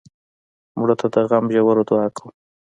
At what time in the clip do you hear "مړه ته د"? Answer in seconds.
0.79-1.15